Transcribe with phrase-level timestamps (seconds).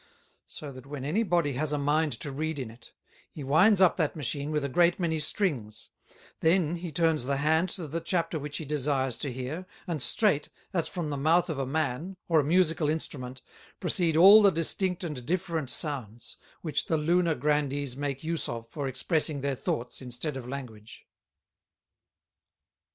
[0.47, 2.91] So that when any Body has a mind to read in it,
[3.31, 5.91] he winds up that Machine with a great many Strings;
[6.39, 10.49] then he turns the Hand to the Chapter which he desires to hear, and straight,
[10.73, 13.43] as from the Mouth of a Man, or a Musical Instrument,
[13.79, 18.87] proceed all the distinct and different Sounds, which the Lunar Grandees make use of for
[18.87, 21.05] expressing their Thoughts, instead of Language.